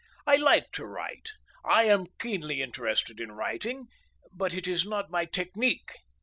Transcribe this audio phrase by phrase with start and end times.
[0.25, 1.29] I like to write,
[1.63, 3.85] I am keenly interested in writing,
[4.33, 5.93] but it is not my technique.